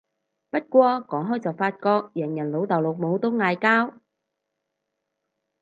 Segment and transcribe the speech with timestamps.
[0.49, 3.99] 不過講開就發覺人人老豆老母都嗌交